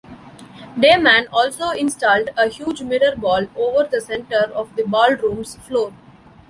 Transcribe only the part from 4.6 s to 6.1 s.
the ballroom's floor.